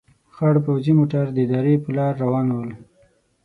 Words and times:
خړ 0.35 0.55
پوځي 0.65 0.93
موټر 0.99 1.25
د 1.33 1.39
درې 1.53 1.73
په 1.83 1.89
لار 1.97 2.13
روان 2.23 2.47
ول. 2.51 2.71